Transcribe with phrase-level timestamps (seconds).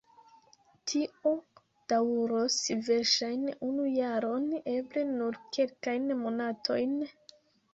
[0.91, 1.33] Tio
[1.93, 2.57] daŭros
[2.87, 6.99] verŝajne unu jaron, eble nur kelkajn monatojn...